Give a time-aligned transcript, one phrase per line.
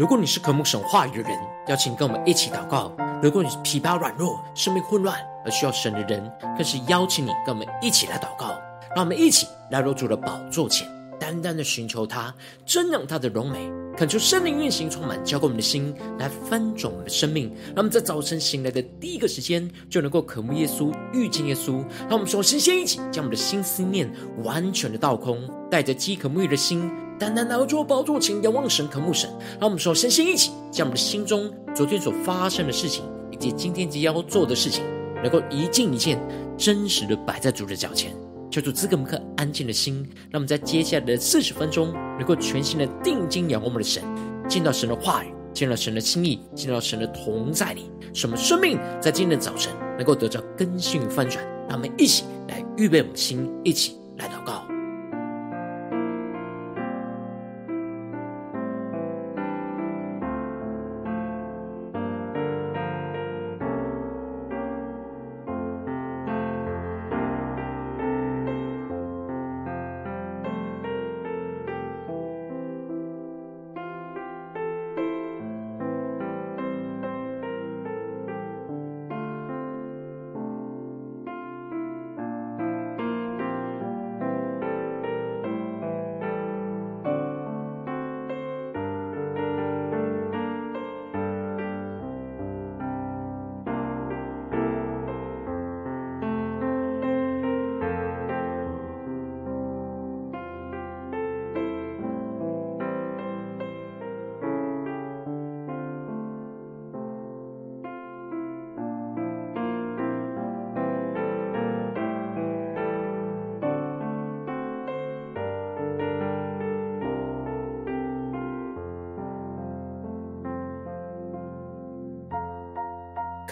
[0.00, 1.38] 如果你是渴慕神话语的人，
[1.68, 2.90] 邀请跟我们一起祷告；
[3.22, 5.14] 如果你是疲乏软弱、生命混乱
[5.44, 6.26] 而需要神的人，
[6.56, 8.58] 更是邀请你跟我们一起来祷告。
[8.96, 12.34] 让我们一起来到主的宝座前，单单的寻求他，
[12.66, 17.54] 瞻仰他的荣美，恳求圣灵运行充满，浇灌我们的心，来翻转我们的生命。
[17.66, 21.84] 让我们在早晨醒来的第一个时间，就能够渴慕耶稣、遇见耶稣。
[22.08, 24.10] 让我们首先先一起将我们的心思念
[24.44, 26.90] 完全的倒空，带着饥渴沐浴的心。
[27.20, 29.28] 单单来到主宝座前，仰望神，渴慕神。
[29.60, 34.82] 让我们首先先一起将我们的心中昨天所发生的事情，以及今天即将要做的事情，
[35.22, 36.18] 能够一件一件
[36.56, 38.16] 真实的摆在主的脚前，
[38.50, 39.96] 求主赐给我们颗安静的心。
[40.30, 44.02] 让我们在接下来的四十分钟，能够全心的定睛仰望我们的神，
[44.48, 51.44] 见到神的话语，见到神的心意，见到神的同在里，使我们生命在今天的早晨能够得到更新与翻转。
[51.68, 53.98] 让我们一起来预备我们的心，一起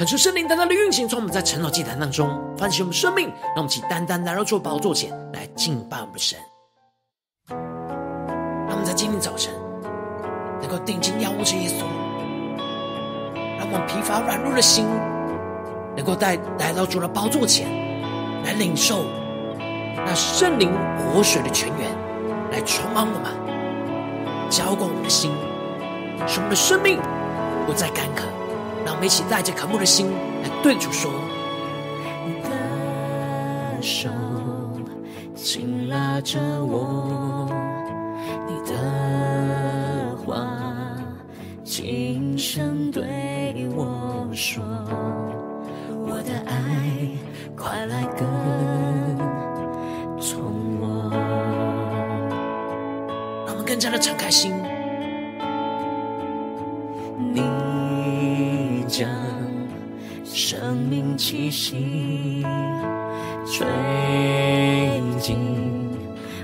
[0.09, 6.39] 求圣灵单单的运行，从我们在晨祷祭坛当中唤醒我们生命，让我们起单单来到主宝座前来敬拜我们的神。
[7.51, 9.53] 让我们在今天早晨
[10.63, 11.83] 能够定睛仰望着耶稣，
[13.59, 14.87] 让我们疲乏软弱的心
[15.95, 17.69] 能够带来到主的宝座前
[18.45, 19.05] 来领受
[19.95, 21.87] 那圣灵活水的泉源，
[22.51, 23.31] 来充满我们，
[24.49, 25.31] 浇灌我们的心，
[26.27, 26.99] 使我们的生命
[27.67, 28.25] 不再干渴。
[28.89, 30.11] 让我们一起带着渴慕的心
[30.43, 31.13] 来对主说
[32.25, 32.49] ：“你的
[33.83, 34.09] 手
[35.35, 37.51] 紧拉着我，
[38.47, 38.75] 你的
[40.25, 40.49] 话
[41.63, 44.65] 轻声对我说，
[46.07, 47.11] 我的爱
[47.55, 48.27] 快来跟
[50.19, 51.11] 从我。”
[53.45, 54.55] 让我们更加的敞开心。
[61.19, 62.47] 气息
[63.45, 63.67] 吹
[65.19, 65.37] 进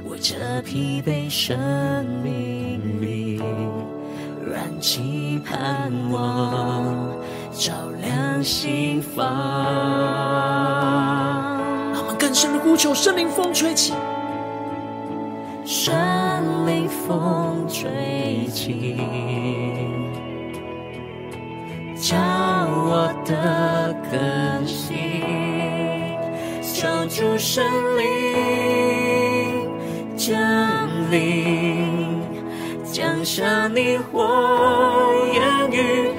[0.04, 3.40] 我这疲惫生命里，
[4.44, 7.08] 燃起盼望，
[7.52, 9.24] 照亮心房。
[11.92, 13.94] 让我们更深的呼求，圣灵风吹起，
[15.64, 15.94] 圣
[16.66, 18.96] 灵风吹起。
[21.96, 24.18] 叫我的歌，
[26.84, 27.64] 求主圣
[27.96, 29.66] 灵
[30.18, 30.36] 降
[31.10, 32.20] 临，
[32.92, 34.20] 降下你火
[35.32, 36.12] 焰与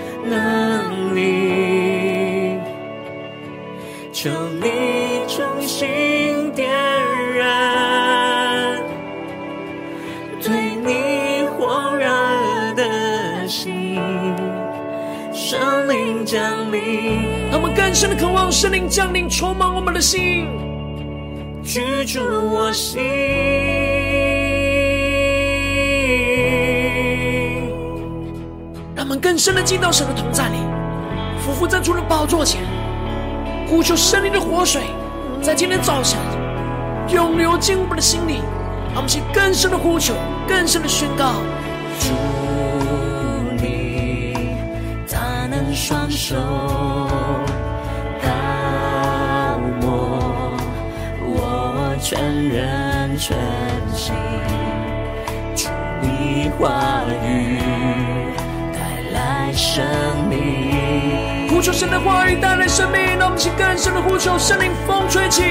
[17.96, 20.50] 深的渴望圣灵降临，充满我们的心，
[21.64, 22.20] 居住
[22.52, 23.02] 我心。
[28.94, 30.58] 让我们更深的进到神的同在里，
[31.40, 32.64] 俯伏在主的宝座前，
[33.66, 34.82] 呼求圣灵的活水，
[35.42, 36.20] 在今天早晨
[37.08, 38.42] 涌流进我们的心里，
[38.94, 40.14] 让我们去更深的呼求，
[40.46, 41.36] 更深的宣告。
[45.74, 46.36] 双手
[52.08, 53.36] 全人全
[53.96, 54.14] 心，
[55.56, 55.68] 主
[56.04, 57.58] 你话语
[58.72, 58.80] 带
[59.12, 59.84] 来生
[60.30, 65.42] 命，呼求神的话语带来生命，让我们去更深的呼求，圣灵风吹起，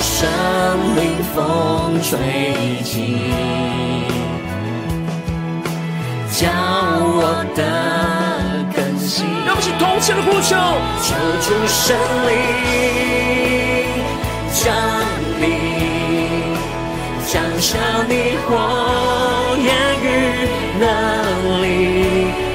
[0.00, 0.28] 圣
[0.96, 3.30] 灵风吹起。
[6.32, 6.50] 将
[7.06, 7.62] 我的
[8.74, 9.24] 更新。
[9.46, 10.56] 让我们一起同声的呼求，
[11.00, 11.96] 求主圣
[12.26, 12.34] 灵
[14.52, 14.74] 降
[15.40, 15.44] 临，
[17.26, 17.78] 降下
[18.08, 18.12] 你
[18.46, 18.48] 火
[19.58, 19.68] 焰
[20.02, 20.06] 与
[20.78, 20.84] 能
[21.62, 21.64] 力。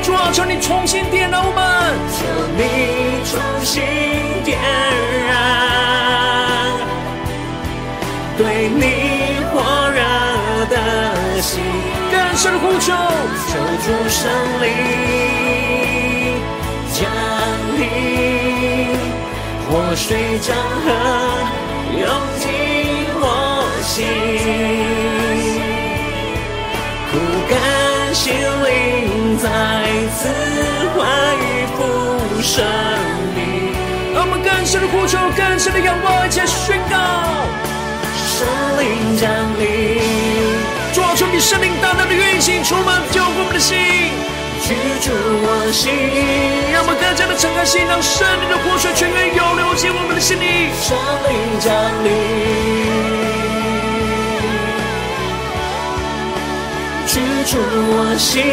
[0.03, 1.59] 主啊，求你重新点燃我们，
[2.13, 2.23] 求
[2.55, 2.61] 你
[3.25, 3.33] 重
[3.63, 3.73] 新
[4.43, 4.57] 点
[5.27, 5.33] 燃，
[8.37, 8.83] 对你
[9.51, 9.53] 火
[9.89, 9.99] 热
[10.69, 10.75] 的
[11.41, 11.51] 心。
[12.11, 12.93] 更深的呼求，
[13.47, 13.51] 求
[13.83, 14.21] 主圣
[14.61, 14.63] 灵
[16.93, 17.01] 降
[17.77, 17.81] 临，
[19.67, 20.55] 活水江
[20.85, 20.87] 河
[21.97, 22.03] 涌
[23.95, 24.03] 心，
[27.09, 27.15] 枯
[27.47, 27.55] 干
[28.13, 29.47] 心灵再
[30.11, 30.27] 次
[30.91, 30.99] 欢
[31.39, 31.41] 愉
[31.77, 31.79] 复
[32.41, 32.51] 生
[33.33, 33.39] 命。
[34.13, 36.93] 让我们更深的呼求，更深的仰望，一起宣告
[38.35, 38.43] 圣
[38.83, 39.31] 灵降
[39.61, 39.63] 临。
[41.15, 43.77] 求你圣灵大大的运行，充满救赎我们的心，
[44.59, 45.87] 居住我心，
[46.73, 50.67] 让我们更加的敞开心，让圣灵的活水泉源涌流进我们的心里。
[50.83, 50.91] 圣
[51.31, 51.31] 灵
[51.63, 51.71] 降
[52.03, 52.11] 临，
[57.45, 58.43] 住我心。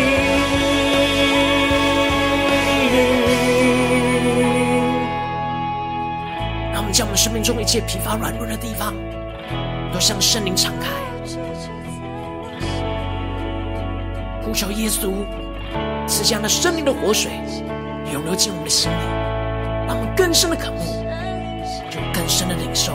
[6.73, 8.95] 让我们将我们生命中一切疲乏软弱的地方，
[9.93, 10.91] 都向圣灵敞开。
[14.45, 15.13] 呼求耶稣，
[16.07, 17.33] 赐下那生命的活水，
[18.13, 18.95] 涌流进我们的心里，
[19.87, 21.03] 让我们更深的渴慕，
[21.89, 22.93] 就更深的领受。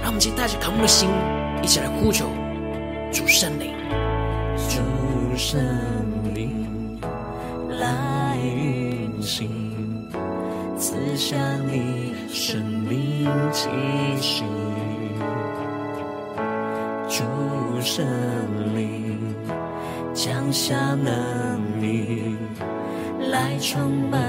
[0.00, 1.08] 让我们今天带着渴慕的心，
[1.62, 2.26] 一起来呼求
[3.12, 3.74] 主圣灵，
[4.68, 4.80] 主
[5.36, 5.60] 圣
[6.34, 6.98] 灵
[7.78, 10.08] 来运行，
[10.76, 11.36] 赐下
[11.70, 13.68] 你生命气
[14.20, 14.42] 息。
[17.08, 17.24] 主
[17.80, 18.06] 圣
[18.74, 19.34] 灵
[20.14, 22.36] 降下能力，
[23.30, 24.20] 来充满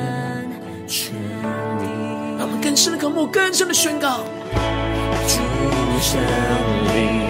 [0.85, 1.85] 全地。
[2.37, 4.19] 让我们更深的渴慕，更深的宣告。
[5.27, 5.39] 主
[6.01, 6.19] 圣
[6.95, 7.20] 灵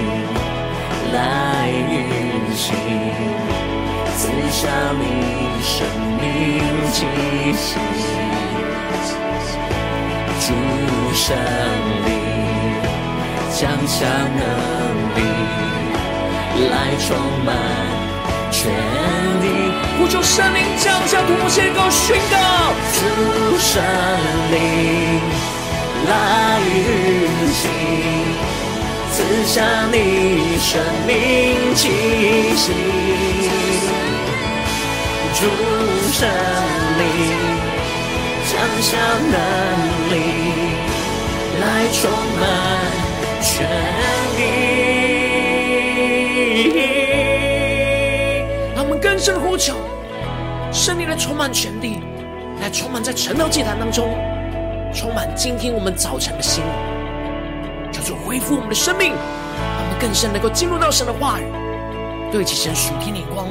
[1.14, 1.18] 来
[1.70, 2.74] 运行，
[4.18, 4.20] 赐
[4.52, 4.60] 下
[5.00, 5.04] 你
[5.62, 5.74] 生
[6.20, 6.22] 命
[6.92, 6.98] 气
[7.56, 7.68] 息。
[10.40, 10.48] 主
[11.14, 11.26] 圣
[12.06, 12.10] 灵
[13.52, 13.96] 降下
[14.38, 14.40] 能
[15.16, 15.20] 力。
[16.70, 17.08] 来充
[17.44, 17.50] 满
[18.52, 18.70] 全
[19.42, 19.46] 地，
[19.98, 22.36] 呼求圣灵降下突破线，高宣告，
[22.94, 23.00] 主
[23.58, 23.82] 圣
[24.52, 24.56] 灵
[26.08, 26.12] 来
[26.60, 26.70] 运
[27.52, 27.64] 行，
[29.22, 31.14] 赐下你生命
[31.76, 31.90] 气
[32.56, 32.74] 息。
[35.36, 35.46] 主
[36.12, 36.28] 圣
[36.98, 37.06] 灵
[38.48, 38.52] 降
[38.82, 38.98] 下
[39.30, 39.36] 能
[40.10, 40.14] 力，
[41.62, 41.64] 来
[41.94, 42.10] 充
[42.40, 42.44] 满
[43.44, 43.48] 全
[44.38, 44.40] 地。
[48.76, 49.76] 让我们更深的呼求，
[50.72, 52.00] 圣灵来充满全地，
[52.60, 54.18] 来充满在晨祷祭坛当中，
[54.96, 56.64] 充满今天我们早晨的心，
[58.16, 61.44] 恢复我们的生命，让我们更深能够进入到神的话语，
[62.32, 63.48] 对齐神属天的光，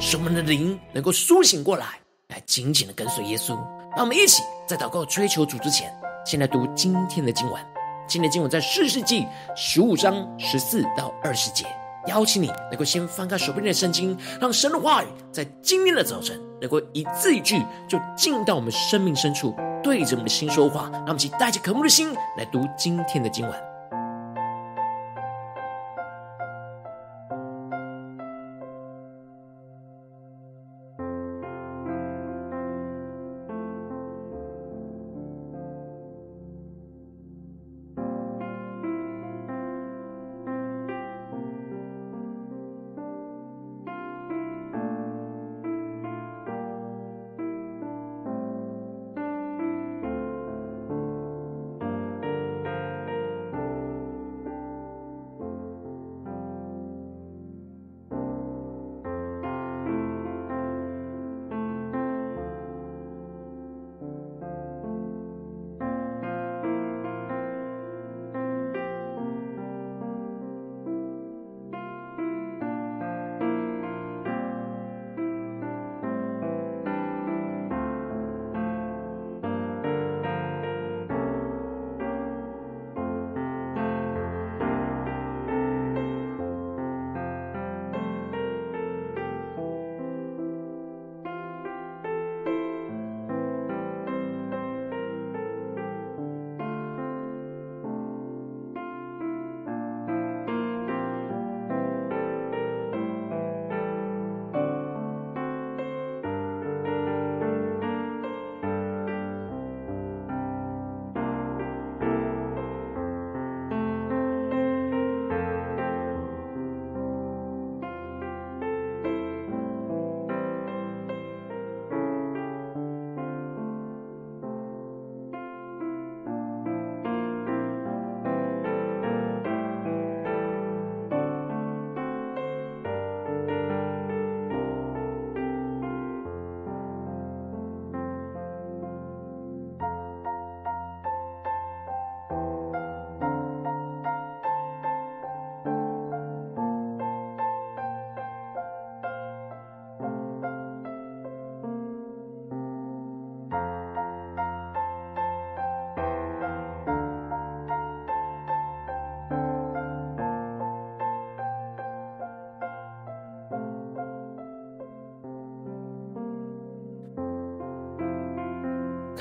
[0.00, 1.86] 使我们的灵能够苏醒过来，
[2.28, 3.56] 来紧紧的跟随耶稣。
[3.96, 5.92] 让我们一起在祷告追求主之前，
[6.24, 7.60] 先来读今天的经文。
[8.06, 11.66] 今天的经文在士师记十五章十四到二十节。
[12.06, 20.88] 邀请你能够先翻开手边的圣经，让神的话语在今天的早晨能够一字一句就进到我们生命深处，对着我们的心说话。
[20.90, 23.67] 让我们一起带着渴慕的心来读今天的经文。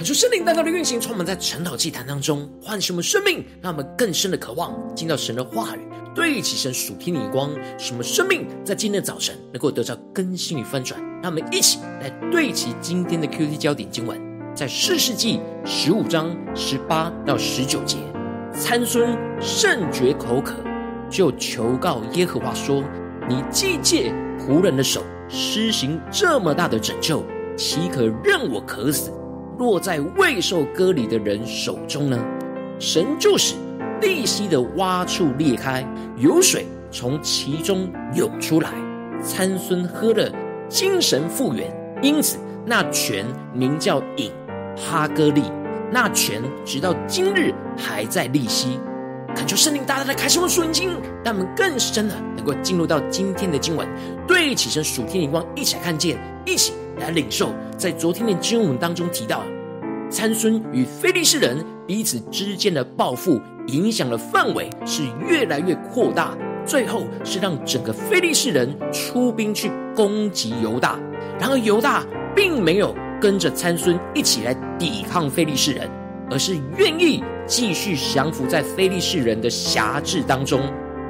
[0.07, 5.79] 恳求圣灵大大的运行，充满在晨祷祭坛当中，唤醒我们生命，让我们更深的渴望进到神的话语，
[6.15, 10.97] 对齐神属天的眼光，使我们生命在今天的早晨能够得到更新与翻转。
[11.21, 14.17] 让我们一起来对齐今天的 QT 焦点经文，
[14.55, 17.97] 在四世纪十五章十八到十九节，
[18.53, 20.53] 参孙甚觉口渴，
[21.09, 22.81] 就求告耶和华说
[23.27, 27.25] ：“你既借仆人的手施行这么大的拯救，
[27.57, 29.11] 岂可任我渴死？”
[29.57, 32.19] 落在未受割礼的人手中呢？
[32.79, 33.55] 神就使
[34.01, 35.83] 利溪的洼处裂开，
[36.17, 38.69] 有水从其中涌出来。
[39.21, 40.31] 参孙喝了，
[40.69, 44.31] 精神复原，因此那泉名叫隐
[44.75, 45.41] 哈歌利。
[45.91, 48.79] 那泉直到今日还在利溪。
[49.35, 50.91] 恳求圣灵大大的开启我们属灵经，
[51.23, 53.87] 让我们更深的能够进入到今天的经文，
[54.27, 56.73] 对起身属天的光，一起来看见，一起。
[56.99, 59.43] 来领受，在昨天的经文当中提到，
[60.09, 70.99] 参孙与非利士人彼此之间的报复，影响的范围是越来越扩大，最后是让整个非利士人出兵去攻击犹大。
[71.39, 75.89] 然而犹大并没有跟着参孙一起来抵抗非利士人，
[76.31, 80.61] 而是愿意继续降服在非利士人的辖制当中，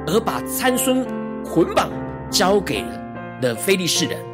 [0.06, 1.06] 而把参孙
[1.44, 1.90] 捆绑
[2.30, 3.00] 交给了
[3.40, 4.27] 的非利士人。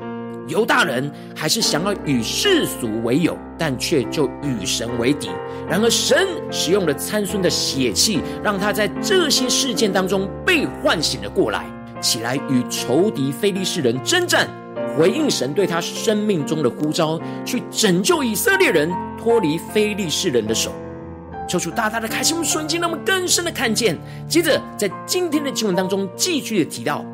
[0.46, 5.30] 犹大人还是想要与世俗为友，但却就与神为敌。
[5.68, 11.64] 然而，神使用了参孙的血气，让他在这些事件当中被唤醒了过来，
[12.00, 14.46] 起来与仇敌非利士人征战，
[14.96, 20.70] 回应神对他生命中的呼召，去拯救以色列人脱离非利士人的手。
[21.48, 23.98] 求主大大的开心我们瞬间，让我们更深的看见。
[24.28, 27.04] 接着，在今天的经文当中，继续的提到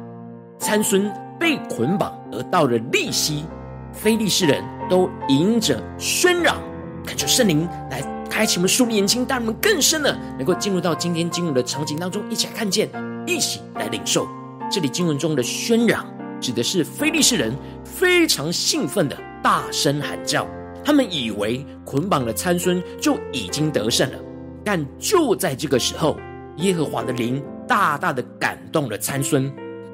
[0.58, 1.10] 参孙。
[1.40, 3.46] 被捆绑而到了利息，
[3.94, 6.58] 非利士人都迎着喧嚷，
[7.06, 12.90] 恳求圣灵来开启我们属灵眼睛，让我们更深的能够进入到今天经文的场景当中，一起来看见，
[13.26, 14.28] 一起来领受。
[14.70, 16.06] 这里经文中的喧嚷，
[16.42, 20.46] 指的是非利士人非常兴奋的大声喊叫，
[20.84, 24.18] 他们以为捆绑了参孙就已经得胜了，
[24.62, 26.18] 但就在这个时候，
[26.58, 29.50] 耶和华的灵大大的感动了参孙。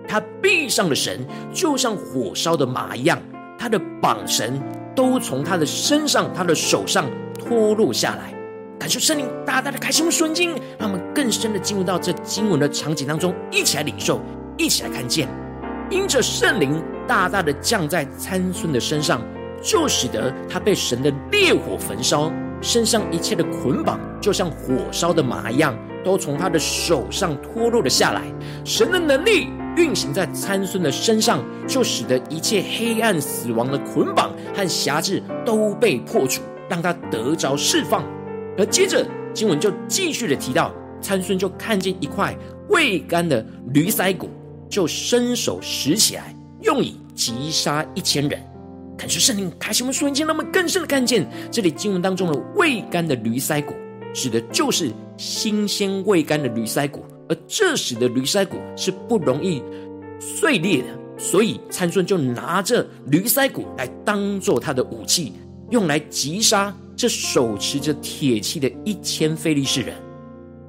[0.09, 1.19] 他臂上的绳
[1.53, 3.21] 就像火烧的麻一样，
[3.59, 4.61] 他的绑绳
[4.95, 7.07] 都从他的身上、他的手上
[7.39, 8.33] 脱落下来。
[8.79, 14.21] 感受圣灵大大的开启我们属灵，让我们更深的进入到这经文的场景当中，一起来领受，
[14.59, 15.27] 一起来看见。
[15.89, 19.23] 因着圣灵大大的降在参孙的身上，
[19.63, 28.23] 就使得他被神的烈火焚烧，身上一切的捆绑就像火烧的麻一样，都从他的手上脱落了下来。
[28.63, 29.49] 神的能力。
[29.77, 38.05] 运行在参孙的身上，就使得一切黑暗、死亡的捆绑和辖制都被破除，让他得着释放。
[38.57, 42.35] 而接着经文就继续的提到，参孙就看见一块
[42.71, 44.31] 未干的驴腮骨，
[44.69, 48.41] 就伸手拾起来，用以击杀一千人。
[48.97, 53.75] 恳求圣灵开启我们属灵眼，让我们更深的看见这里经文当中的未干的驴腮骨，
[54.15, 57.05] 指的就是新鲜未干的驴腮骨。
[57.29, 59.63] 而这时的驴腮骨是不容易
[60.21, 65.33] 碎裂的，所以参孙就拿着驴腮骨来当做他的武器，
[65.71, 69.95] 用来击杀这手持着铁器的一千非利士人。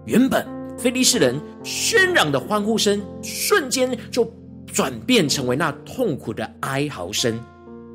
[0.06, 0.46] 原本
[0.78, 4.32] 非利士人喧嚷的欢呼声，瞬间就
[4.66, 7.40] 转变成为那痛苦的哀嚎声。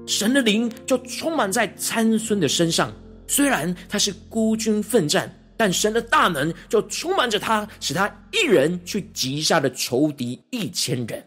[0.07, 2.92] 神的灵就充满在参孙的身上，
[3.26, 5.33] 虽然他是孤军奋战。
[5.62, 11.25] 但神的大能就充满着他，使他一人去击杀了仇敌一千人。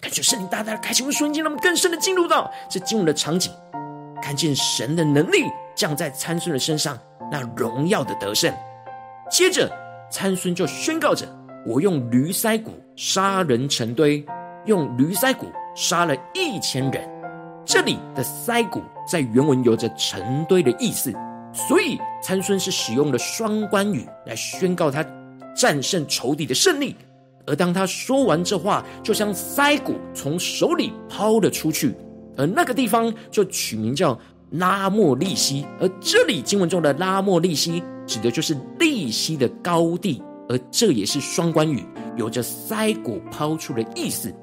[0.00, 3.52] 感觉圣灵大大的开启我们瞬间，让我们更深的进入到这进入的场景，
[4.22, 6.96] 看见神的能力降在参孙的身上，
[7.28, 8.54] 那荣耀的得胜。
[9.28, 9.68] 接着
[10.12, 11.26] 参孙就宣告着
[11.66, 14.24] ：“我用驴腮骨杀人成堆，
[14.66, 17.10] 用驴腮骨杀了一千人。”
[17.66, 21.12] 这里的腮骨在原文有着成堆的意思。
[21.52, 25.04] 所以参孙是使用了双关语来宣告他
[25.54, 26.96] 战胜仇敌的胜利，
[27.46, 31.94] 而当他说完这话，就将腮骨从手里抛了出去，
[32.36, 34.18] 而那个地方就取名叫
[34.52, 35.66] 拉莫利西。
[35.78, 41.84] 而这里经文中的拉莫利西指的就是利溪的高地，而这也是双关语，
[42.16, 44.34] 有着腮骨抛出的意思。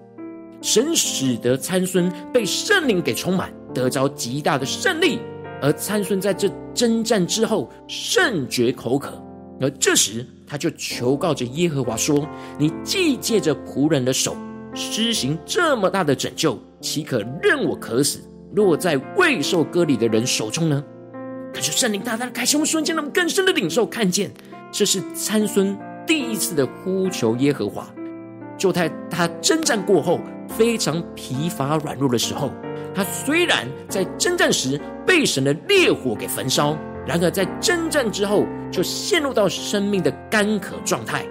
[0.61, 5.19] 神使得参孙被圣灵给充满，得着极大的胜利。
[5.61, 9.21] 而参孙在这征战之后甚觉口渴，
[9.59, 14.35] 而这时他就求告着耶和华说：“你既借着仆人的手
[14.73, 18.19] 施行这么大的拯救，岂可任我渴死，
[18.55, 20.83] 落在未受割礼的人手中呢？”
[21.53, 24.31] 可是圣灵大大的开启我们瞬间，让我们更深的领受看见，
[24.71, 27.87] 这是参孙第一次的呼求耶和华。
[28.57, 32.51] 就在他征战过后非常疲乏软弱的时候，
[32.93, 41.25] 他虽然在征战时被神的烈火给焚烧，然而在征战之后就陷入到生命的干渴状态。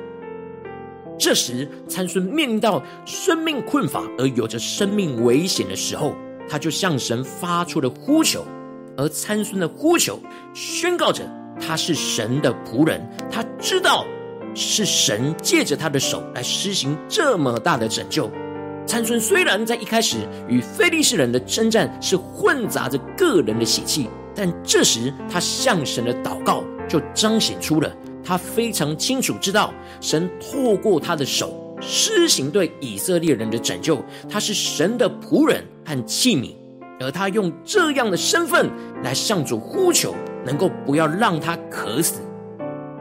[1.19, 6.15] 这时参孙面临到生命困乏而有着生命危险的时候，
[6.49, 8.45] 他就向神发出了呼求。
[8.97, 10.19] 而参孙的呼求
[10.55, 11.23] 宣告着
[11.61, 13.01] 他是神的仆人，
[13.31, 14.05] 他知道
[14.55, 18.31] 是神借着他的手来施行这么大的拯救。
[18.89, 27.93] 参孙虽然在一开始与非利士人的征战是混杂着个人的血气，但这时他向神的祷告就彰显出了
[28.25, 36.55] 他非常清楚知道神透过他的手施行对以色列人的拯救，他是神的仆人和器皿，
[36.99, 38.71] 而他用这样的身份
[39.05, 40.15] 来向主呼求，
[40.47, 42.23] 能够不要让他渴死，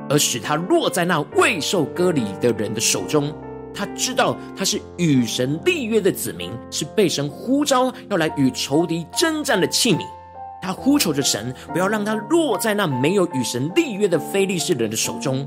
[0.09, 3.33] 而使他落在那未受割礼的人的手中。
[3.73, 10.01] 他知道他是与神立约的子民，是被神呼召要来与仇敌征战的器皿。
[10.61, 15.45] 他呼求着神，不要让他落在那没有与神立约的非利士人的手中。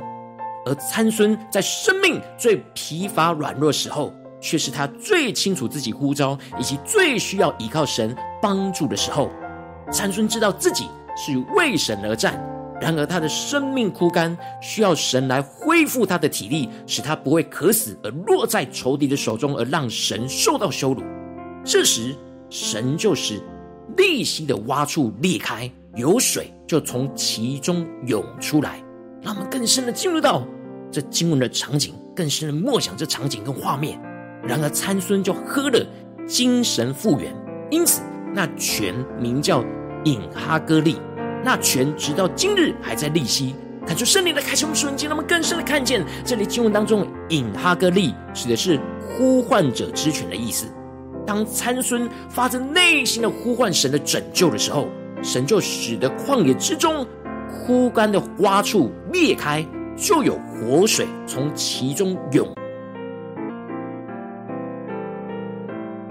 [0.64, 9.30] 而参孙在生命最疲乏软弱时候，却是他最清楚自己呼召以及最需要依靠神帮助的时候。
[9.90, 12.40] 参孙知道自己是为神而战。
[12.80, 21.02] 然而，他的生命枯干，需要神来恢复他的体力，使他不会渴死而落在仇敌的手中，而让神受到羞辱。
[21.62, 22.16] 这时，
[22.48, 23.38] 神就是
[23.98, 28.82] 利希的挖处裂开，有水就从其中涌出来。
[29.20, 30.42] 让我们更深的进入到
[30.90, 34.00] 这经文的场景，更深的默想这场景跟画面。
[34.42, 35.86] 然而，参孙就喝了，
[36.26, 37.30] 精神复原，
[37.70, 38.00] 因此
[38.32, 39.62] 那泉名叫
[40.04, 40.96] 隐哈歌利。
[41.42, 43.54] 那泉直到今日还在利希，
[43.86, 50.66] 看出圣灵的开启，我们瞬间，让我们更深的看见这里经文当中“引哈格利”指的是呼唤者之泉的意思。
[51.26, 54.86] 当参孙发自内心的呼唤神的拯救的时候，
[55.22, 57.06] 神就使得旷野之中
[57.48, 59.64] 枯干的洼处裂开，
[59.96, 62.46] 就有活水从其中涌。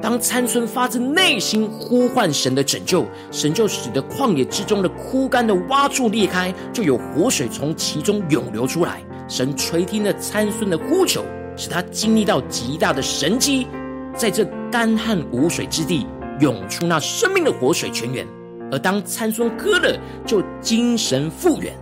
[0.01, 9.01] 当参孙发自内心呼唤神的拯救，神就使得旷野之中的枯干的洼处裂开，就有活水从其中涌流出来。
[9.27, 11.23] 神垂听了参孙的呼求，
[11.57, 13.67] 使他经历到极大的神迹，
[14.15, 16.07] 在这干旱无水之地
[16.39, 18.25] 涌出那生命的活水泉源。
[18.71, 21.73] 而当参孙割了，就精神复原。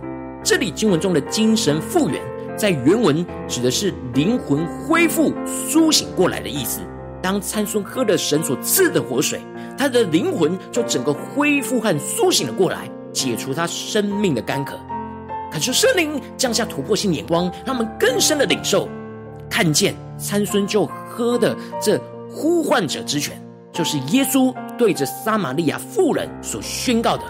[0.42, 2.20] 这里经文中的精神复原，
[2.56, 6.80] 在原文指的是灵魂恢复、苏醒过来的意思。
[7.22, 9.40] 当参孙喝了神所赐的活水，
[9.76, 14.78] 他的灵魂就整个恢复和苏醒了过来，解除他生命的干渴。
[15.50, 18.88] 恳求圣灵降下突破性眼光，让我们更深的领受，
[19.48, 21.98] 看见参孙就喝的这
[22.30, 23.40] 呼唤者之泉，
[23.72, 27.24] 就是耶稣对着撒玛利亚妇人所宣告的：“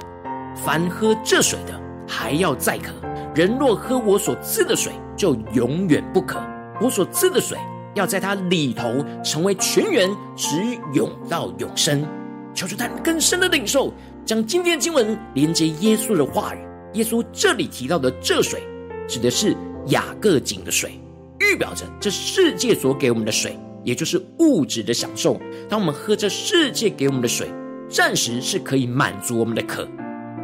[0.64, 2.90] 凡喝这水的，还要再渴；
[3.34, 6.40] 人若喝我所赐的水，就永远不渴。
[6.80, 7.56] 我所赐的水。”
[7.98, 10.56] 要在它里头成为泉源，直
[10.94, 12.06] 涌到永生。
[12.54, 13.92] 求主带们更深的领受，
[14.24, 16.58] 将今天的经文连接耶稣的话语。
[16.94, 18.62] 耶稣这里提到的这水，
[19.06, 19.54] 指的是
[19.88, 20.92] 雅各井的水，
[21.40, 25.38] 预表着这世界所给我们的水，也就是物质的享受。
[25.68, 27.52] 当我们喝这世界给我们的水，
[27.88, 29.86] 暂时是可以满足我们的渴，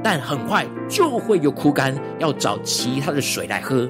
[0.03, 3.89] 但很快就会有枯干，要找其他的水来喝。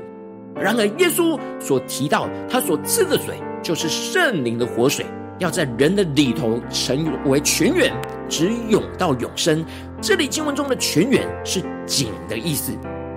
[0.55, 5.07] 然而，耶稣所提到他所赐的水，就是圣灵的活水，
[5.39, 7.91] 要在人的里头成为泉源，
[8.29, 9.65] 直涌到永生。
[10.03, 12.73] 这里经文中的泉源是井的意思。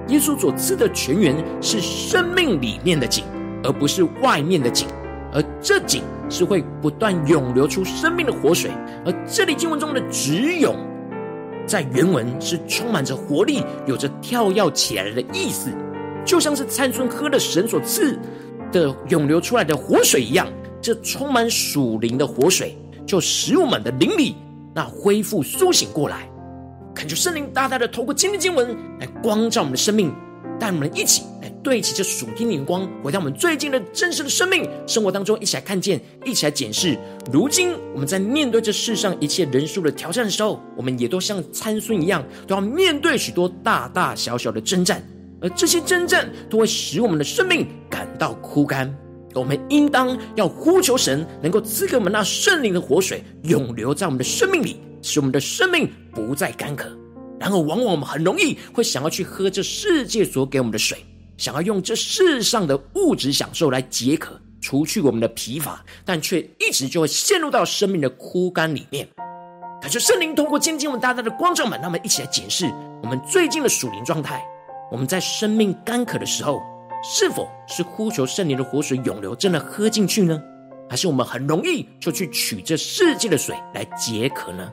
[0.07, 3.25] 耶稣所赐的泉源是生命里面的井，
[3.61, 4.87] 而不是外面的井。
[5.33, 8.71] 而这井是会不断涌流出生命的活水。
[9.05, 10.77] 而这里经文中的直涌，
[11.65, 15.69] 在原文是充满着活力，有着跳跃起来的意思。
[16.23, 18.17] 就像是参孙喝了神所赐
[18.71, 20.47] 的涌流出来的活水一样，
[20.81, 24.35] 这充满属灵的活水，就使我们的灵里
[24.75, 26.29] 那恢复苏醒过来。
[26.93, 30.11] 恳求圣灵大大的透过今天经文来光照我们的生命，
[30.59, 36.97] 带我们一起来对齐这属天的光，回到我们最近的真实的生命生活当中，一起来看见，一起来检视。
[37.31, 45.03] 如今我们在面对这世上一切人数的挑战的时候，我们也都像参孙一样，都要面对许多大大小小的征战。
[45.41, 48.91] 而这些征战都会使我们的生命感到枯干，
[49.35, 56.89] 我们应当要呼求神，能够赐给我们那圣灵的活水，永留在我们的生命里，使我们的生命不再干渴。
[57.39, 60.97] 然而，往往我们很容易会想要去喝这世界所给我们的水，
[61.37, 69.07] 想要用这世上的物质享受来解渴，除去我们的疲乏，但却一直就会陷入到生命的枯干里面。
[69.79, 72.65] 感谢圣灵通过今天我们大大的光照们，让我们一起来检视
[73.03, 74.43] 我们最近的属灵状态。
[74.89, 76.61] 我们在生命干渴的时候，
[77.03, 80.41] 是否是呼求圣灵的活水涌流，真的喝进去呢？
[80.89, 84.69] 还是我们很容易就去取这世界的水来解渴呢？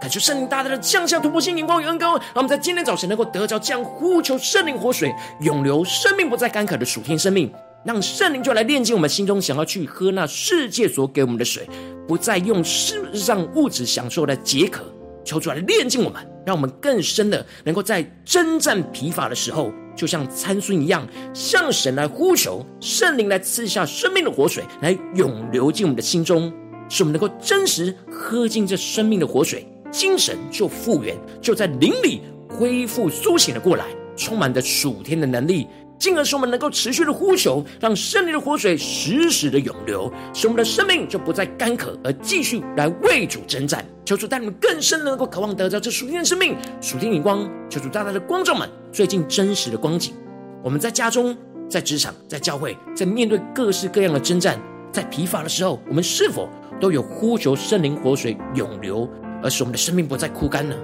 [0.00, 7.52] 感谢圣灵大大的降下突破性眼光与恩膏，让我们在今天早晨能够得着这样呼求圣灵活水涌流，生命不再干渴的属天生命，
[7.84, 11.68] 让圣灵就来炼净我们心中想要去喝那世界所给我们的水，
[12.06, 14.84] 不再用世上物质享受来解渴，
[15.28, 26.50] 求主来炼净我们，让我们更深的能够在征战疲乏的时候，就像参孙一样，向神来呼求圣灵来赐下生命的活水，来涌流进我们的心中，
[26.88, 29.68] 使我们能够真实喝进这生命的活水。
[29.90, 33.84] 精神就复原，就在灵里恢复苏醒了过来，
[34.16, 35.66] 充满着属天的能力，
[35.98, 43.84] 进而使我们能够持续的呼求，让圣灵的活水时时的涌流，使我们的生命就不再干渴，而继续来为主征战。
[44.04, 47.48] 求主带你们更深的能够渴望得到这属天的生命、属天眼光。
[47.68, 50.14] 求主大大的光照们最近真实的光景。
[50.62, 51.36] 我们在家中、
[51.68, 54.58] 在职场、在教会，在面对各式各样的征战，
[54.92, 56.48] 在疲乏的时候，我们是否
[56.80, 59.08] 都有呼求圣灵活水涌流？
[59.42, 60.74] 而使我们的生命不再枯干呢？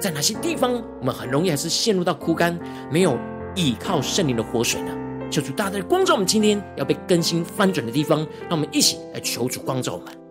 [0.00, 2.58] 在哪些地方，我们很容易还是陷入到枯干，
[2.90, 3.16] 没有
[3.54, 4.92] 倚靠圣灵的活水呢？
[5.30, 10.23] 求主大大的光照我们今天要被更新翻转的地方，让我们一起来求主光照我们。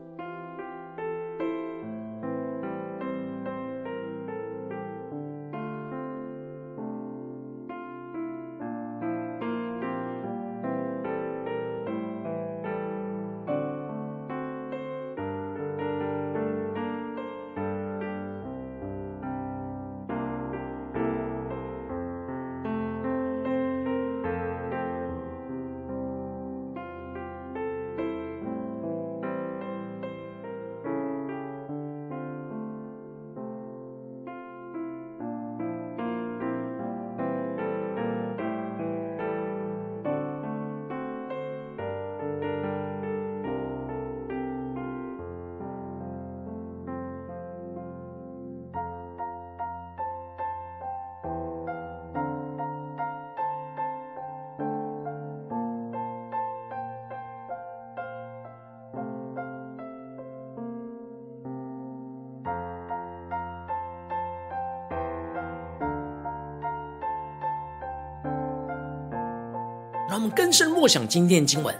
[70.13, 71.73] 让我们更深默想今天的经文。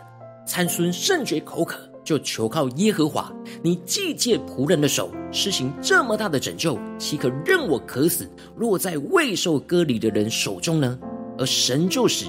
[0.44, 3.32] 参孙甚觉口渴，就求靠耶和华。
[3.62, 10.98] 你既借仆人的手施行这么大的拯救，岂可任我渴死，落在未受割礼的人手中呢？
[11.38, 12.26] 而神就使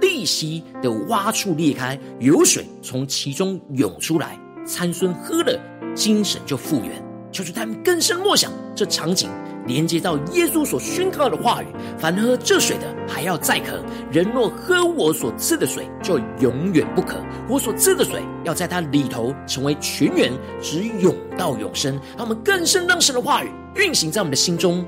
[0.00, 4.38] 利希的洼处裂开，有水从其中涌出来。
[4.64, 5.60] 参孙喝了，
[5.92, 7.04] 精神就复原。
[7.32, 9.28] 求主他们更深默想这场景。
[9.68, 11.66] 连接到耶稣所宣告的话语：
[11.98, 13.76] 凡喝这水的，还要再渴；
[14.10, 17.18] 人若喝我所赐的水，就永远不渴。
[17.48, 21.94] 我所赐的水，要在它里头成为泉源，直涌到永生。
[22.16, 24.84] 让我们更深让神的话语运行在我们的心中，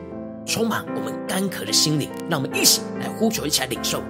[0.46, 2.08] 充满我们干渴的心灵。
[2.28, 4.02] 让我们一起来呼求，一起来领受。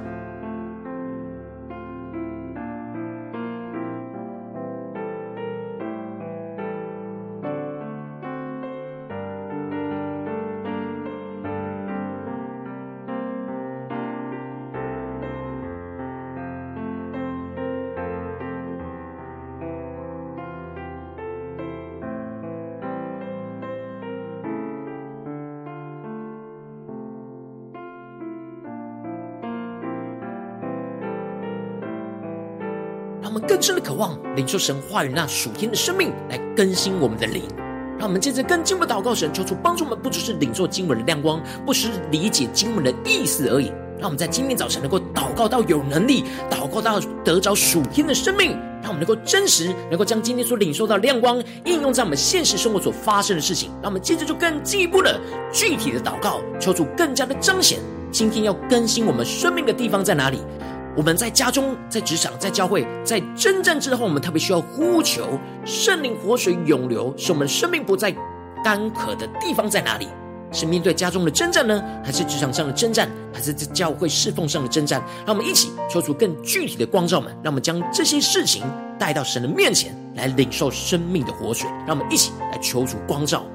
[33.31, 37.45] 我们更深的渴望领受神话语那属天的生命来更新我们的灵。
[37.97, 43.71] 让我们接着更进一步祷告神，求主帮助我们，不只是领受经文的亮光，不只是理解经文的意思而已。
[44.01, 48.59] 让我们在今天早晨能够祷告到有能力，祷告到得着属天的生命。
[48.83, 53.71] 让我们能够真实，能够将今天所领受到的亮光应用在我们现实生活所发生的事情。
[53.81, 55.21] 让我们接着就更进一步的
[55.53, 57.79] 具体的祷告，求主更加的彰显
[58.11, 60.41] 今天要更新我们生命的地方在哪里。
[60.97, 68.13] 我们在家中、在职场、在教会，在征战之后，我们特别需要呼求圣灵活水涌流，使我们生命不再
[68.65, 70.09] 干渴的地方在哪里？
[70.53, 75.01] 是面对家中的征战呢，还是职场上的征战，还是在教会侍奉上的征战？
[75.25, 78.65] 让我们一起求出更具体的光照们，让我们将这些事情
[78.99, 81.71] 带到神的面前来领受生命的活水。
[81.87, 83.47] 让我们一起来求主光照。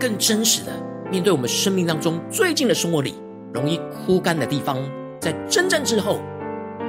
[0.00, 0.72] 更真实的
[1.10, 3.14] 面对我们生命当中最近的生活里
[3.52, 4.78] 容易枯干的地方，
[5.20, 6.20] 在征战之后，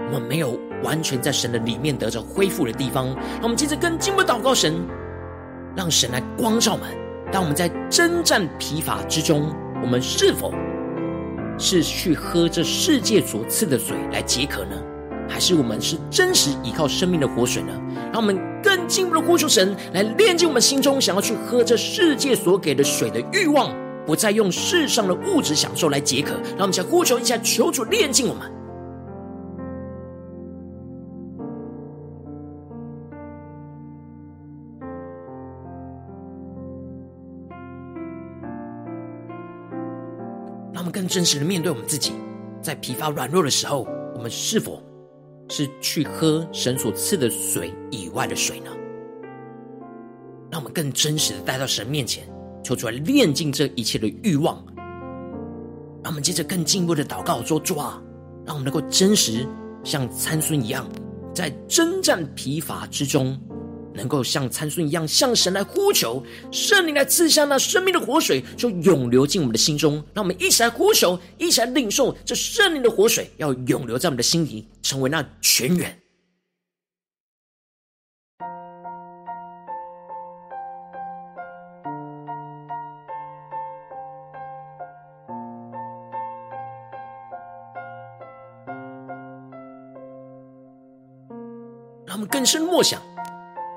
[0.07, 4.75] 我们没有完全在神的里面得着恢复的地方，让我们接着更进一步祷告神，
[5.75, 6.87] 让神来光照我们。
[7.31, 10.53] 当我们在征战疲乏之中，我们是否
[11.57, 14.81] 是去喝这世界所赐的水来解渴呢？
[15.27, 17.73] 还是我们是真实依靠生命的活水呢？
[18.13, 18.37] 让我们
[18.91, 23.73] 进一步的呼求神来炼净我们心中想要去喝这世界所给的水的欲望，
[24.05, 26.33] 不再用世上的物质享受来解渴。
[26.51, 28.51] 让我们想呼求一下，求主炼净我们。
[40.73, 42.11] 让我们更真实的面对我们自己，
[42.61, 44.81] 在疲乏软弱的时候，我们是否
[45.47, 48.71] 是去喝神所赐的水以外的水呢？
[50.51, 52.27] 让我们更真实的带到神面前，
[52.63, 54.63] 求主来炼净这一切的欲望。
[56.03, 58.01] 让我们接着更进一步的祷告说：主啊，
[58.45, 59.47] 让我们能够真实
[59.83, 60.87] 像参孙一样，
[61.33, 63.39] 在征战疲乏之中。
[63.93, 69.95] 能够像参孙一样，向神来呼求，圣灵来赐下那生命的活水，就涌流进我们的心中。
[70.13, 76.00] 让我们一起来呼求，一起来领受这圣灵的活水，要涌流在我们的心里，成为那泉源。
[92.41, 92.99] 更深默想。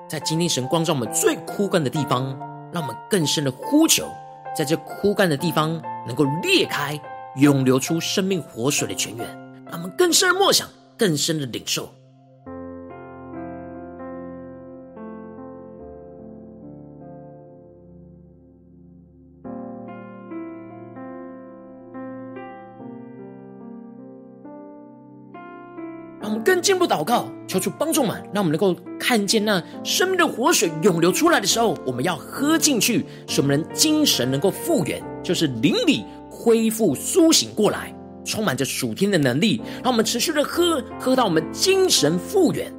[0.09, 2.35] 在今天，神光照我们最枯干的地方，
[2.73, 4.09] 让我们更深的呼求，
[4.57, 6.99] 在这枯干的地方能够裂开，
[7.37, 9.27] 涌流出生命活水的泉源，
[9.67, 11.93] 让我们更深的默想，更深的领受。
[26.65, 42.73] 进一步祷告，求主帮助我们，让我们能够看见那生命的活水涌流出来的时候，我们要喝进去，使我们精神能够复原，就是灵里恢复苏醒过来，充满着属天的能力，让我们持续的喝，喝到我们精神复原、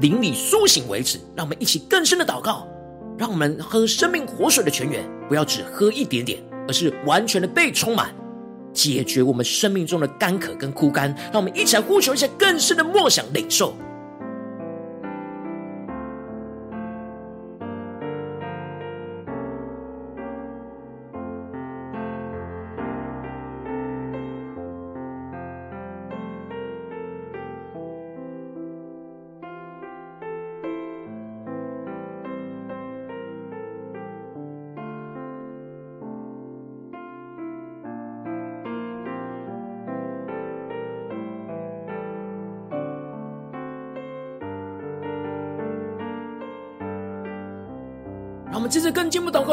[0.00, 1.18] 灵里苏醒为止。
[1.34, 2.68] 让我们一起更深的祷告，
[3.18, 8.14] 让我们喝生命活水的泉源，不要只喝一点点，而是完全的被充满。
[8.74, 13.74] 解决我们生命中的干渴跟枯干，让我们一起来呼求一下更深的梦想领受。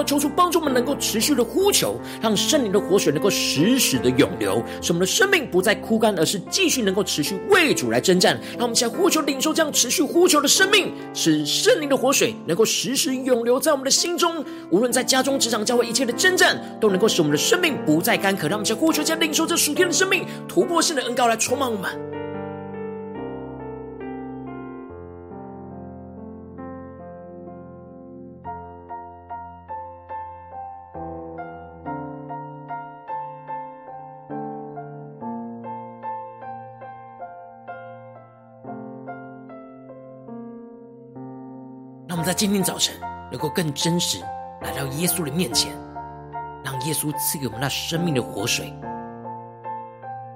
[0.03, 8.39] 求主帮助我们能够持续的呼求，让圣灵的活水能够时时的涌流，使我们的生命不再枯干，而是继续能够持续为主来征战。
[8.53, 14.43] 让我们现在呼求领受这样持续呼求的生命，使圣灵的活水能够时时涌流在我们的心中。
[14.69, 18.47] 无论在家中、职场、教会一切的征战，都能够使我们的生命不再干渴。
[18.47, 22.10] 让我们现在呼求，将领受这属天的生命突破性的恩膏来充满我们。
[42.11, 42.93] 让我们在今天早晨
[43.31, 44.19] 能够更真实
[44.59, 45.71] 来到耶稣的面前，
[46.61, 48.73] 让耶稣赐给我们那生命的活水，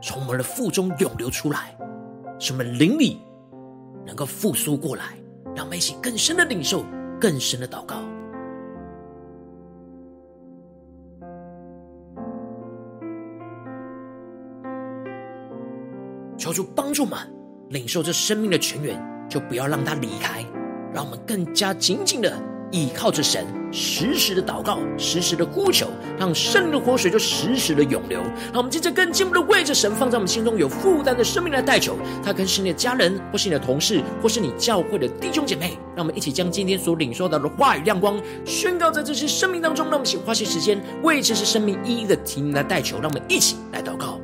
[0.01, 1.75] 从我们的腹中涌流出来，
[2.39, 3.21] 使我们灵里
[4.05, 5.03] 能够复苏过来。
[5.53, 6.85] 让我们一起更深的领受，
[7.19, 7.97] 更深的祷告，
[16.37, 17.19] 求主帮助们
[17.67, 20.41] 领受这生命的泉源，就不要让它离开。
[20.95, 22.33] 让我们更加紧紧的
[22.71, 28.21] 倚靠着神，时时的祷告，时时的呼求，让圣灵的活水就时时的涌流。
[28.53, 31.97] 让我们接着更进一步的为着神放在我们心中有负担的生命来代求。
[32.23, 35.77] 他可能是你的家人，或是你的同事，或是你教会的弟兄姐妹。
[35.95, 39.85] 让我们一起将今天所领受到的话语亮光宣告在这些生命当中。
[39.87, 43.01] 让我们一起花些时间为这些生命一一的提名来代求。
[43.01, 44.19] 让我们一起来祷告。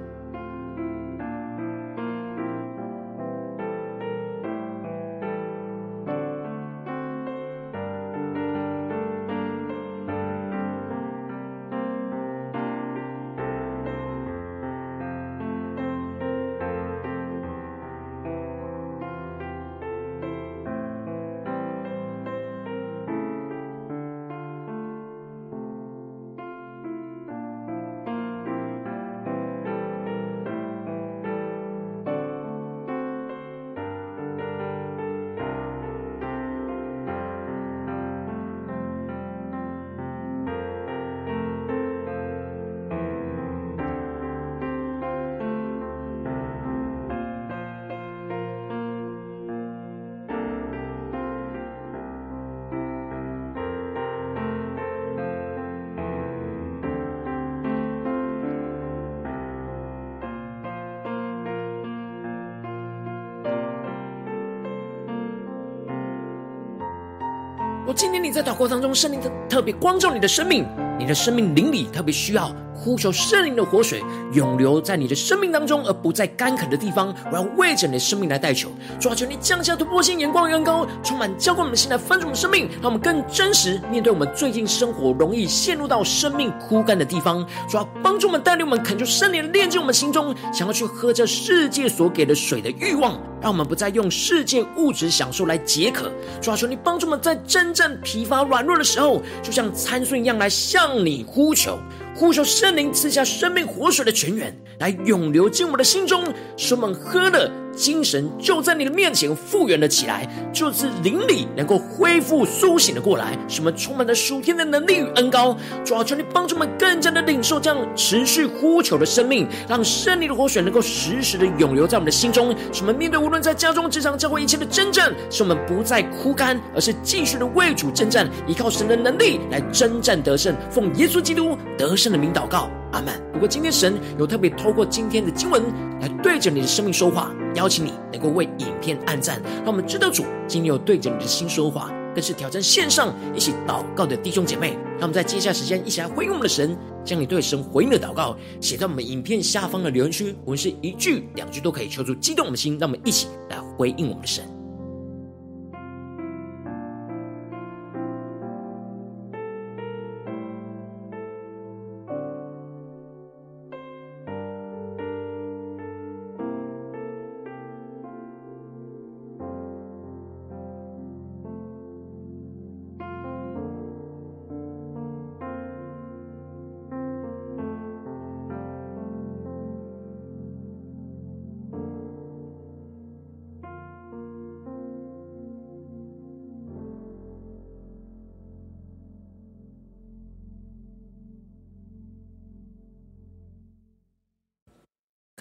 [67.94, 70.66] 今天你在祷告当中，圣灵特特别光照你的生命，
[70.98, 72.54] 你的生命灵里特别需要。
[72.84, 77.14] 呼求圣灵的活水永流在你的生命当中，而不在干渴的地方。
[77.32, 87.46] 我要为着你的生命来代求，主啊，求你降下突破性眼光与恩膏，充满浇灌我们的心来翻转我们生命，让我们更真实面对我们最近生活容易陷入到生命枯干的地方。
[87.70, 96.12] 主啊，帮助我们带领我们恳求圣灵炼净我们心中想要去喝这世界所给的水的欲望，让我们不再用世界物质享受来解渴。
[96.42, 101.78] 主啊，求你帮助我们在真正疲乏软弱的时候，就像参孙一样来向你呼求。
[102.14, 106.24] 呼求圣灵赐下生命活水的泉源，来涌流进我们的心中，
[106.58, 107.52] 使我们喝了。
[107.82, 115.58] 精神就在你的面前复原了起来，就是灵里能够恢复苏醒的过来，使我们充满了属天的能力与恩膏。
[115.84, 130.56] 主啊，求你帮助我们更加的领受这样持续呼求的生命，让圣灵的活水能够时时的涌流在我们的心中，使我们面对无论在家中、职场、教会一切的征战，使我们不再枯干，而是继续的为主征战，依靠神的能力来征战得胜。
[130.70, 132.70] 奉耶稣基督得胜的名祷告。
[132.92, 133.14] 阿门。
[133.34, 135.64] 如果今天神有特别透过今天的经文
[136.00, 144.78] 来对着你的生命说话，邀请你能够为影片按赞，让我们知道主今天有对着你的心说话，更是挑战线上一起祷告的弟兄姐妹。
[145.00, 154.61] 让我们在接下来时间一起来回应我们的神，将你对神回应的祷告写在我们影片下方的留言区，无论是一句两句都可以，求助激动我们的心，让我们一起来回应我们的神。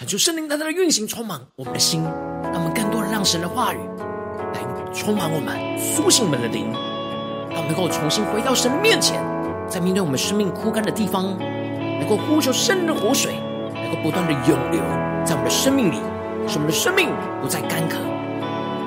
[0.00, 2.02] 恳求圣灵大大的运行充满我们的心，
[2.44, 3.76] 让我们更多的让神的话语
[4.54, 4.62] 来
[4.94, 6.72] 充满我们，苏醒我们的灵，
[7.50, 9.22] 让我们能够重新回到神面前，
[9.68, 11.36] 在面对我们生命枯干的地方，
[11.98, 13.34] 能够呼求圣灵的活水，
[13.74, 14.80] 能够不断的涌流
[15.22, 15.98] 在我们的生命里，
[16.48, 17.10] 使我们的生命
[17.42, 17.98] 不再干渴，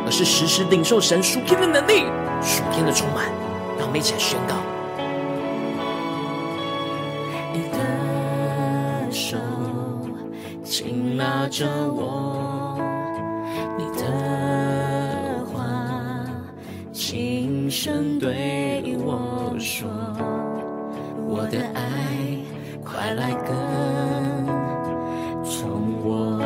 [0.07, 2.05] 而是时时领受神属天的能力、
[2.41, 3.25] 属天的充满。
[3.77, 4.72] 让我们一起来宣告。
[11.43, 12.79] 拉着我，
[13.77, 15.59] 你的话
[16.93, 19.89] 轻声对我说，
[21.27, 21.81] 我的爱
[22.81, 23.53] 快来跟
[25.43, 26.39] 从我。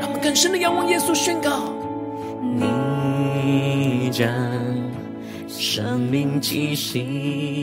[0.00, 1.72] 让我们更深的仰望耶稣，宣告：
[2.42, 4.28] 你将
[5.46, 7.57] 生命气息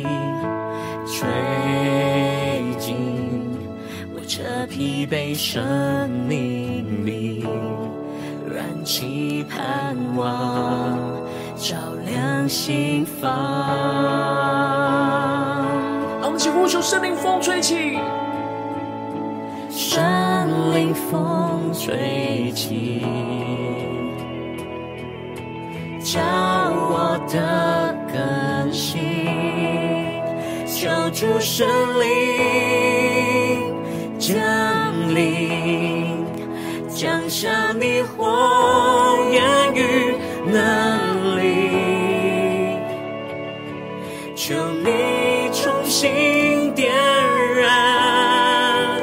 [5.36, 7.45] 生命里，
[8.49, 10.97] 燃起盼望，
[11.57, 11.75] 照
[12.05, 13.29] 亮心房。
[16.21, 17.99] 让我们起呼求圣灵风吹起，
[19.69, 19.93] 圣
[20.73, 23.01] 灵风吹起，
[25.99, 29.01] 叫我的更新，
[30.65, 31.67] 求主圣
[31.99, 32.05] 灵。
[34.17, 34.74] 降临，
[37.45, 39.43] 降下你火焰
[39.75, 40.15] 与
[40.51, 42.75] 能力，
[44.35, 46.91] 求你重新点
[47.55, 48.99] 燃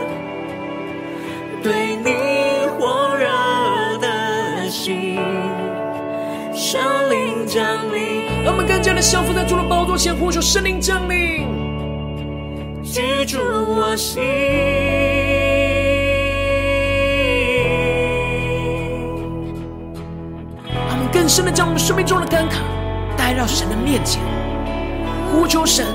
[1.62, 3.28] 对你火热
[4.00, 5.20] 的心，
[6.52, 7.64] 圣灵降
[7.94, 8.24] 临。
[8.42, 11.46] 让我们更加的降服在主的宝座前，呼求圣灵降临，
[12.82, 14.20] 居住我心。
[21.22, 22.56] 更深的将我们生命中的干渴
[23.16, 24.20] 带到神的面前，
[25.30, 25.86] 呼求神，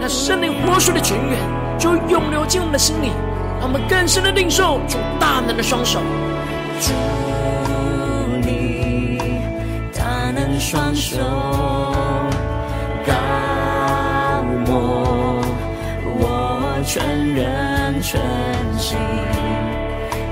[0.00, 1.36] 那圣灵活水的泉源
[1.76, 3.10] 就涌流进我们的心里，
[3.58, 5.98] 让我们更深的领受主大能的双手。
[6.80, 6.92] 主
[8.44, 9.18] 你
[9.92, 11.18] 大能双手
[13.04, 13.12] 膏
[14.66, 15.42] 抹
[16.14, 18.20] 我全人全
[18.78, 18.96] 心，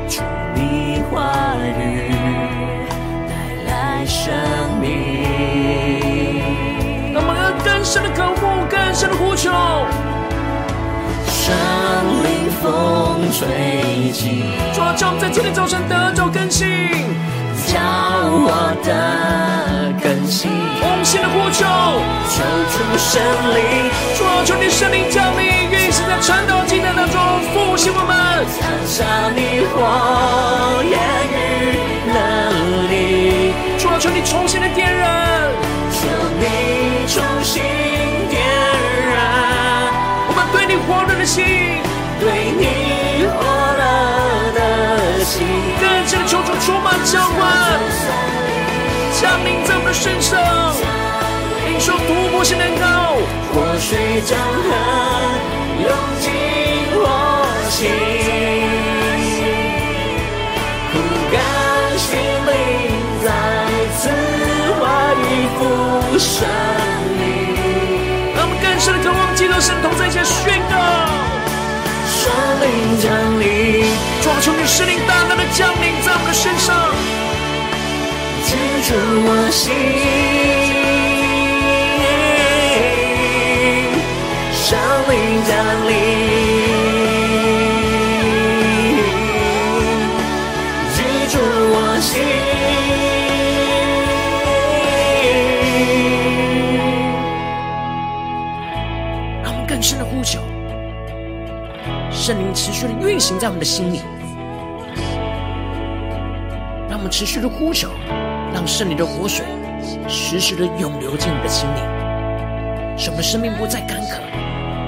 [0.08, 0.22] 祝
[0.54, 2.43] 你话语。
[4.06, 4.32] 生
[4.80, 4.88] 命，
[7.12, 7.34] 让我们
[7.64, 9.50] 更深的渴慕，更深的呼求。
[11.26, 11.52] 生
[12.24, 16.66] 灵风吹起，主啊，叫我们在今天早晨得着更新，
[17.68, 20.50] 叫我的更新。
[20.80, 21.64] 同心的呼求，
[22.32, 22.42] 求
[22.72, 23.20] 主神
[23.52, 27.20] 灵，主啊，求你神灵降临，运行在晨祷祭坛当中，
[27.52, 28.14] 复兴我们。
[28.44, 29.76] 赐下你火
[30.84, 30.92] 焰
[31.32, 31.34] 与
[32.12, 32.16] 能
[34.04, 35.48] 求你重新的点燃，
[35.90, 36.06] 求
[36.38, 37.62] 你重新
[38.28, 38.44] 点
[39.08, 39.16] 燃。
[40.28, 41.42] 我们对你火热的心，
[42.20, 43.40] 对你火
[43.80, 45.40] 热的心，
[45.80, 47.48] 更深的求主充满浇灌，
[49.18, 50.36] 降临在我们的身上，
[51.64, 53.16] 领受突破性的高，
[53.54, 54.68] 活水江河
[55.80, 55.88] 涌
[56.20, 56.28] 进
[56.92, 57.08] 我
[57.70, 57.88] 心，
[66.14, 66.46] 复生
[67.18, 67.26] 命，
[68.36, 70.78] 让我们更深的渴望基督神同在一起宣告，
[72.06, 72.30] 圣
[72.62, 72.70] 灵
[73.02, 73.10] 降
[73.40, 73.82] 临，
[74.22, 76.94] 主啊，求你圣灵大大的降临在我们的身上，
[78.46, 78.54] 进
[78.86, 78.94] 入
[79.26, 79.74] 我心。
[84.54, 84.78] 圣
[85.10, 85.50] 灵降
[85.82, 85.83] 临，
[102.64, 104.00] 持续的运行在我们的心里，
[106.88, 107.90] 让我们持续的呼求，
[108.54, 109.44] 让圣灵的活水
[110.08, 111.80] 时时的涌流进我们的心里，
[112.96, 114.18] 使我们生命不再干渴，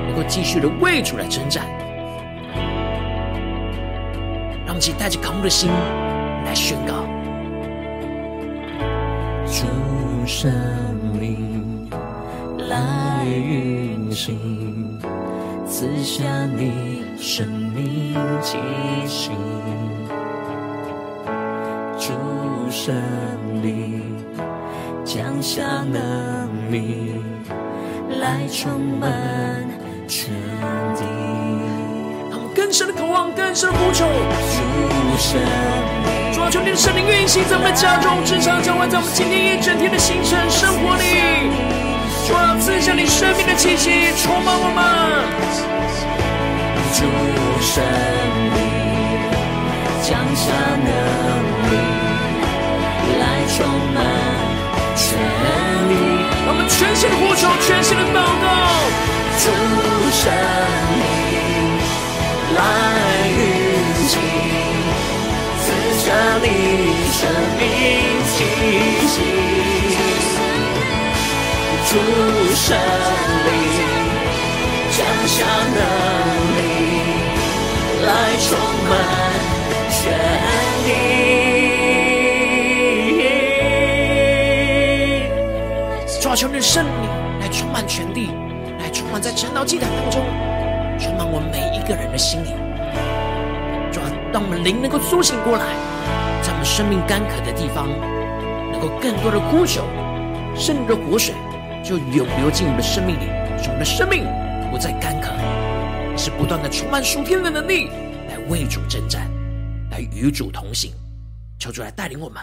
[0.06, 1.66] 能够继续的为主来征战。
[4.64, 5.68] 让我们一起带着渴慕的心
[6.46, 7.04] 来宣告。
[9.44, 9.66] 主
[10.26, 10.50] 圣
[11.20, 11.90] 灵
[12.70, 14.98] 来运行，
[15.66, 16.24] 赐下
[16.56, 17.55] 你生
[18.16, 18.56] 命气
[19.06, 19.30] 息。
[21.98, 22.12] 主
[22.70, 22.94] 神
[23.62, 24.02] 灵
[25.04, 25.62] 降下
[25.92, 27.12] 能力，
[28.20, 29.12] 来充满
[30.08, 30.32] 全
[30.94, 31.04] 地。
[32.30, 34.06] 让我们更深的渴望，更深的呼求。
[34.06, 34.62] 主
[35.18, 35.46] 圣灵。
[36.32, 41.04] 主啊，求你的圣灵运行在我们的家中、职场、教会，在我们今天一整天的行程、生活里。
[42.26, 46.15] 主啊，赐下你生命的气息，充满我们。
[46.94, 46.98] 主
[47.60, 47.72] 圣
[48.54, 48.58] 灵
[50.02, 50.44] 降下
[50.86, 50.88] 能
[51.70, 51.74] 力，
[53.18, 53.22] 来
[53.56, 53.56] 充
[53.94, 53.98] 满
[54.96, 55.04] 全
[55.88, 55.90] 地。
[56.46, 58.46] 让我们全心的呼求，全心的祷告。
[59.38, 59.44] 主
[60.12, 60.22] 圣
[61.00, 61.04] 灵
[62.54, 62.58] 来
[63.36, 63.38] 运
[64.08, 64.14] 行。
[65.62, 65.66] 赐
[65.98, 66.04] 下
[66.40, 66.46] 你
[67.10, 67.18] 生
[67.58, 67.60] 命
[68.30, 68.34] 气
[69.08, 69.14] 息，
[71.88, 71.90] 主
[72.54, 72.64] 圣
[73.46, 73.48] 灵
[74.92, 75.34] 降下
[75.74, 75.78] 能
[76.30, 76.35] 力，
[78.46, 78.56] 充
[78.88, 78.94] 满
[79.90, 80.14] 全
[80.84, 80.88] 地。
[86.20, 86.92] 主啊，求你的圣灵
[87.40, 88.30] 来充满全地，
[88.78, 90.24] 来充满在晨祷祭坛当中，
[90.98, 92.50] 充满我们每一个人的心里。
[93.92, 95.64] 主啊，让我们灵能够苏醒过来，
[96.42, 97.88] 在我们生命干渴的地方，
[98.70, 99.82] 能够更多的呼求，
[100.56, 101.34] 圣灵的活水
[101.82, 103.26] 就涌流进我们的生命里，
[103.60, 104.24] 使我们的生命
[104.70, 105.32] 不再干渴，
[106.16, 107.90] 是不断的充满属天的能力，
[108.48, 109.28] 为主征战，
[109.90, 110.92] 来与主同行。
[111.58, 112.40] 求主来带领我们。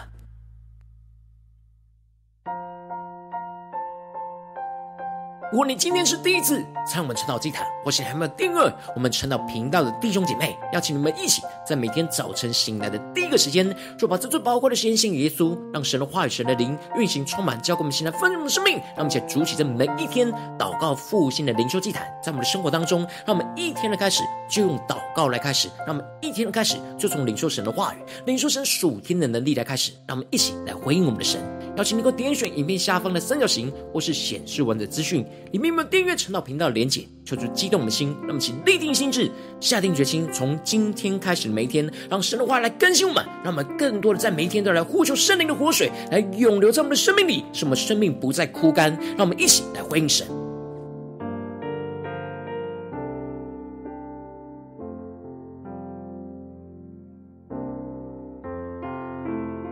[5.54, 18.78] 如果你今天是第一次参与我们晨祷祭坛，或是还没有订阅我们晨祷频道的弟兄姐妹，邀请你们一起在每天早晨醒来的第一个时间，就把这最宝贵的时间献给耶稣，让神的话语、神的灵运行充满，交给我们现在丰盛的生命。
[18.96, 20.28] 让我们一起筑起这每一天
[20.58, 31.40] 祷告复兴的灵修祭坛，在我们的生活当中，让我们一天的开始就用祷告来开始，让我们一天的开始就从领受神的话语、领受神属天的能力来开始，让我们一起来回应我们的神。
[31.76, 37.06] 邀请你给我点选影片下方的三角形，或是显示文字资讯，里面有没有订阅陈祷频道的连结？
[37.24, 39.30] 求主激动我们的心，那么请立定心智，
[39.60, 48.92] 下定决心，从今天开始的每一天，让神的话来更新我们，让我们更多的在每一天都来呼求圣灵的活水，来涌流在我们的生命里，使我们生命不再枯干。
[49.16, 50.43] 让我们一起来回应神。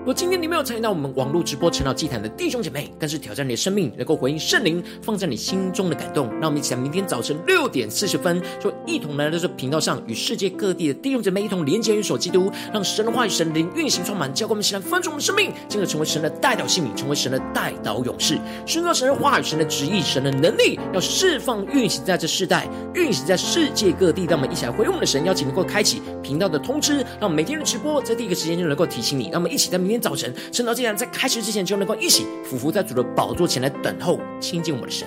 [0.03, 6.29] 如果今天你没有参与到我们网络直播晨祷祭坛的弟兄姐妹，更是挑战你的生命，能够回应圣灵放在你心中的感动。
[6.41, 18.37] 让我们一起在明天早晨六点四十分，就一同来到这频道上，与世界各地的弟兄姐妹一同连接、元首基督，让神的话语、神灵运行充满，教灌我们，起来翻转我们生命，进而成为神的代祷性命，成为神的代祷勇士，
[18.67, 24.25] 宣告神的话语、神的旨意、神的能力，要释放运行在这世代，运行在世界各地。
[24.25, 29.29] 让我们一起来回应我们的神，邀请能够开启频道的通知，让我们每天的直播在第一个时间就能够提醒你。
[29.31, 35.07] 让我们一起在明天早晨，趁到竟然在开始之前就能够一起俯伏在主的宝座前来等候亲近我们的神。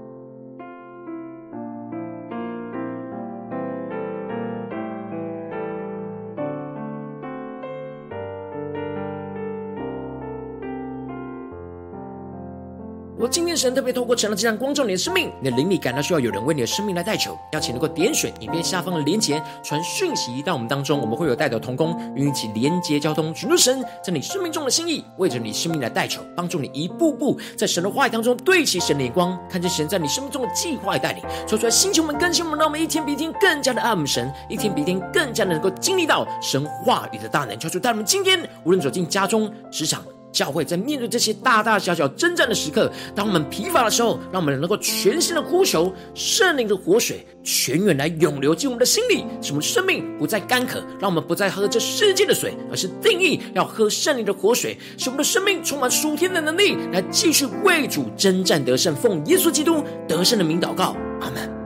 [13.51, 40.01] 我今天神特别透过成了这样光照你的生命，你的灵里感到需要有人为你的生命来代求，邀请能够点选影片下方的连结，传讯息到我们当中，我们会有代表同工与你一起连结交通，寻求神在你生命中的心意，为着你生命来代求，帮助你一步步在神的话语当中对齐神的眼光，看见神在你生命中的计划与带领，说出来星球们更新我们，让我们一天比一天更加的爱我们神，一天比一天更加的能够经历到神话语的大能，求主带我们今天无论走进家中、职场。
[40.31, 50.81] 教会在面对这些大大小小征战的时刻，当我们疲乏的时候，让我们能够全心的呼求圣灵的活水，泉源来涌流进我们的心里，使我们生命不再干渴。
[50.99, 58.95] 让我们不再喝这世界的水，而是定义要喝圣灵的活水，使我们的生命充满属天的能力，来继续为主征战得胜。
[58.95, 61.60] 奉耶稣基督得胜的名祷告，阿门。